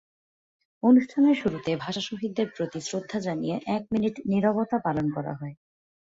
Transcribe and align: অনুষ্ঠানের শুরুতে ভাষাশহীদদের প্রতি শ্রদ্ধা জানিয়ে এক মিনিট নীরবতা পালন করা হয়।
অনুষ্ঠানের 0.83 1.35
শুরুতে 1.35 1.71
ভাষাশহীদদের 1.75 2.47
প্রতি 2.55 2.79
শ্রদ্ধা 2.81 3.19
জানিয়ে 3.19 3.55
এক 3.67 3.83
মিনিট 3.93 4.15
নীরবতা 4.27 4.77
পালন 4.79 5.05
করা 5.15 5.33
হয়। 5.33 5.55